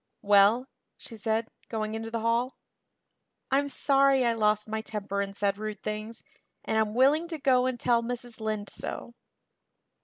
"Well?" 0.23 0.67
she 0.97 1.15
said, 1.15 1.47
going 1.69 1.93
into 1.93 2.09
the 2.09 2.21
hall. 2.21 2.57
"I'm 3.51 3.69
sorry 3.69 4.25
I 4.25 4.33
lost 4.33 4.67
my 4.67 4.81
temper 4.81 5.21
and 5.21 5.37
said 5.37 5.59
rude 5.59 5.83
things, 5.83 6.23
and 6.65 6.79
I'm 6.79 6.95
willing 6.95 7.27
to 7.27 7.37
go 7.37 7.67
and 7.67 7.79
tell 7.79 8.01
Mrs. 8.01 8.41
Lynde 8.41 8.71
so." 8.71 9.13